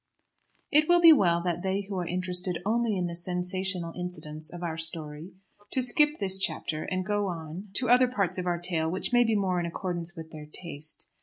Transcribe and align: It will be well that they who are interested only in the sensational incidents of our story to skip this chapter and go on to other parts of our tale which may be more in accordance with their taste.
It 0.71 0.89
will 0.89 0.99
be 0.99 1.13
well 1.13 1.43
that 1.43 1.61
they 1.61 1.81
who 1.81 1.95
are 1.99 2.07
interested 2.07 2.57
only 2.65 2.97
in 2.97 3.05
the 3.05 3.13
sensational 3.13 3.93
incidents 3.93 4.51
of 4.51 4.63
our 4.63 4.75
story 4.75 5.33
to 5.69 5.81
skip 5.83 6.17
this 6.19 6.39
chapter 6.39 6.85
and 6.85 7.05
go 7.05 7.27
on 7.27 7.67
to 7.75 7.87
other 7.87 8.07
parts 8.07 8.39
of 8.39 8.47
our 8.47 8.59
tale 8.59 8.89
which 8.89 9.13
may 9.13 9.23
be 9.23 9.35
more 9.35 9.59
in 9.59 9.67
accordance 9.67 10.15
with 10.17 10.31
their 10.31 10.47
taste. 10.51 11.07